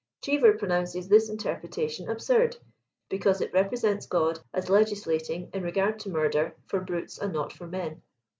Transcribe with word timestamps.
Cheever 0.23 0.53
pronounces 0.53 1.07
this 1.09 1.29
interpretation 1.29 2.09
absurd, 2.09 2.57
because 3.07 3.39
it 3.39 3.53
represents 3.53 4.07
God 4.07 4.39
as" 4.51 4.67
legislating, 4.71 5.51
in 5.53 5.61
regard 5.61 5.99
to 5.99 6.09
murder, 6.09 6.55
for 6.65 6.81
brutes 6.81 7.19
and 7.19 7.31
not 7.31 7.53
for 7.53 7.67
men." 7.67 8.01